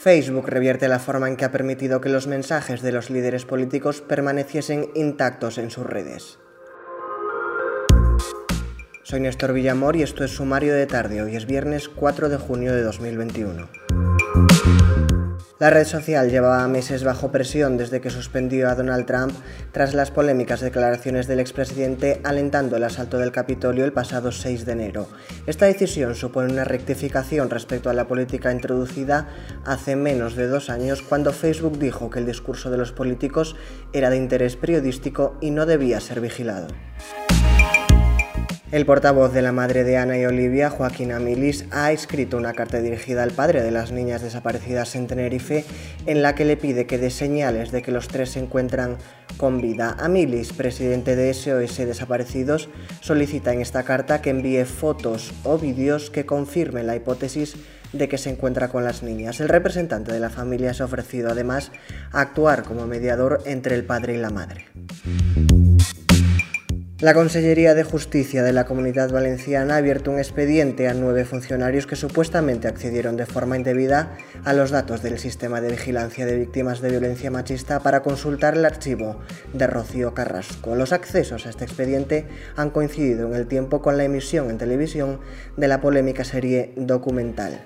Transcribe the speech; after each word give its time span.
Facebook 0.00 0.48
revierte 0.48 0.88
la 0.88 0.98
forma 0.98 1.28
en 1.28 1.36
que 1.36 1.44
ha 1.44 1.52
permitido 1.52 2.00
que 2.00 2.08
los 2.08 2.26
mensajes 2.26 2.80
de 2.80 2.90
los 2.90 3.10
líderes 3.10 3.44
políticos 3.44 4.00
permaneciesen 4.00 4.88
intactos 4.94 5.58
en 5.58 5.70
sus 5.70 5.84
redes. 5.84 6.38
Soy 9.02 9.20
Néstor 9.20 9.54
Villamor 9.54 9.96
y 9.96 10.02
esto 10.02 10.24
es 10.24 10.30
Sumario 10.30 10.74
de 10.74 10.86
Tarde. 10.86 11.22
Hoy 11.22 11.34
es 11.34 11.46
viernes 11.46 11.88
4 11.88 12.28
de 12.28 12.36
junio 12.36 12.74
de 12.74 12.82
2021. 12.82 13.68
La 15.58 15.70
red 15.70 15.86
social 15.86 16.30
llevaba 16.30 16.68
meses 16.68 17.02
bajo 17.02 17.30
presión 17.30 17.78
desde 17.78 18.02
que 18.02 18.10
suspendió 18.10 18.68
a 18.68 18.74
Donald 18.74 19.06
Trump 19.06 19.32
tras 19.72 19.94
las 19.94 20.10
polémicas 20.10 20.60
declaraciones 20.60 21.26
del 21.26 21.40
expresidente 21.40 22.20
alentando 22.24 22.76
el 22.76 22.84
asalto 22.84 23.18
del 23.18 23.32
Capitolio 23.32 23.86
el 23.86 23.92
pasado 23.92 24.32
6 24.32 24.66
de 24.66 24.72
enero. 24.72 25.08
Esta 25.46 25.66
decisión 25.66 26.14
supone 26.14 26.52
una 26.52 26.64
rectificación 26.64 27.48
respecto 27.48 27.88
a 27.88 27.94
la 27.94 28.06
política 28.06 28.52
introducida 28.52 29.28
hace 29.64 29.96
menos 29.96 30.36
de 30.36 30.46
dos 30.46 30.68
años 30.68 31.02
cuando 31.02 31.32
Facebook 31.32 31.78
dijo 31.78 32.10
que 32.10 32.18
el 32.18 32.26
discurso 32.26 32.70
de 32.70 32.78
los 32.78 32.92
políticos 32.92 33.56
era 33.94 34.10
de 34.10 34.18
interés 34.18 34.56
periodístico 34.56 35.36
y 35.40 35.50
no 35.52 35.64
debía 35.64 36.00
ser 36.00 36.20
vigilado. 36.20 36.68
El 38.72 38.86
portavoz 38.86 39.32
de 39.32 39.42
la 39.42 39.50
madre 39.50 39.82
de 39.82 39.96
Ana 39.96 40.16
y 40.16 40.24
Olivia, 40.24 40.70
Joaquín 40.70 41.10
Amilis, 41.10 41.64
ha 41.72 41.90
escrito 41.90 42.36
una 42.36 42.52
carta 42.52 42.80
dirigida 42.80 43.24
al 43.24 43.32
padre 43.32 43.62
de 43.62 43.72
las 43.72 43.90
niñas 43.90 44.22
desaparecidas 44.22 44.94
en 44.94 45.08
Tenerife 45.08 45.64
en 46.06 46.22
la 46.22 46.36
que 46.36 46.44
le 46.44 46.56
pide 46.56 46.86
que 46.86 46.96
dé 46.96 47.10
señales 47.10 47.72
de 47.72 47.82
que 47.82 47.90
los 47.90 48.06
tres 48.06 48.30
se 48.30 48.38
encuentran 48.38 48.96
con 49.38 49.60
vida. 49.60 49.96
Amilis, 49.98 50.52
presidente 50.52 51.16
de 51.16 51.34
SOS 51.34 51.78
Desaparecidos, 51.78 52.68
solicita 53.00 53.52
en 53.52 53.60
esta 53.60 53.82
carta 53.82 54.22
que 54.22 54.30
envíe 54.30 54.64
fotos 54.64 55.32
o 55.42 55.58
vídeos 55.58 56.08
que 56.08 56.24
confirmen 56.24 56.86
la 56.86 56.94
hipótesis 56.94 57.56
de 57.92 58.08
que 58.08 58.18
se 58.18 58.30
encuentra 58.30 58.68
con 58.68 58.84
las 58.84 59.02
niñas. 59.02 59.40
El 59.40 59.48
representante 59.48 60.12
de 60.12 60.20
la 60.20 60.30
familia 60.30 60.74
se 60.74 60.84
ha 60.84 60.86
ofrecido 60.86 61.30
además 61.30 61.72
a 62.12 62.20
actuar 62.20 62.62
como 62.62 62.86
mediador 62.86 63.42
entre 63.46 63.74
el 63.74 63.82
padre 63.82 64.14
y 64.14 64.18
la 64.18 64.30
madre. 64.30 64.66
La 67.00 67.14
Consellería 67.14 67.72
de 67.72 67.82
Justicia 67.82 68.42
de 68.42 68.52
la 68.52 68.66
Comunidad 68.66 69.10
Valenciana 69.10 69.72
ha 69.72 69.78
abierto 69.78 70.10
un 70.10 70.18
expediente 70.18 70.86
a 70.86 70.92
nueve 70.92 71.24
funcionarios 71.24 71.86
que 71.86 71.96
supuestamente 71.96 72.68
accedieron 72.68 73.16
de 73.16 73.24
forma 73.24 73.56
indebida 73.56 74.18
a 74.44 74.52
los 74.52 74.70
datos 74.70 75.02
del 75.02 75.18
sistema 75.18 75.62
de 75.62 75.70
vigilancia 75.70 76.26
de 76.26 76.36
víctimas 76.36 76.82
de 76.82 76.90
violencia 76.90 77.30
machista 77.30 77.80
para 77.80 78.02
consultar 78.02 78.54
el 78.54 78.66
archivo 78.66 79.18
de 79.54 79.66
Rocío 79.66 80.12
Carrasco. 80.12 80.76
Los 80.76 80.92
accesos 80.92 81.46
a 81.46 81.48
este 81.48 81.64
expediente 81.64 82.26
han 82.54 82.68
coincidido 82.68 83.26
en 83.28 83.34
el 83.34 83.46
tiempo 83.46 83.80
con 83.80 83.96
la 83.96 84.04
emisión 84.04 84.50
en 84.50 84.58
televisión 84.58 85.20
de 85.56 85.68
la 85.68 85.80
polémica 85.80 86.24
serie 86.24 86.74
documental. 86.76 87.64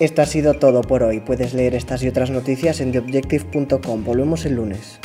Esto 0.00 0.20
ha 0.20 0.26
sido 0.26 0.54
todo 0.54 0.80
por 0.80 1.04
hoy. 1.04 1.20
Puedes 1.20 1.54
leer 1.54 1.76
estas 1.76 2.02
y 2.02 2.08
otras 2.08 2.30
noticias 2.30 2.80
en 2.80 2.90
theobjective.com. 2.90 4.02
Volvemos 4.02 4.44
el 4.46 4.56
lunes. 4.56 4.98